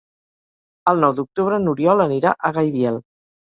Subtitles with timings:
[0.93, 3.03] El nou d'octubre n'Oriol anirà a Gaibiel.